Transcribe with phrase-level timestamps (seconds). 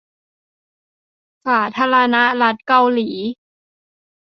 [1.45, 3.09] สาธารณรัฐเกาหลี